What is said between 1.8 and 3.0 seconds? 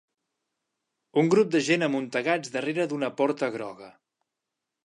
amuntegats darrere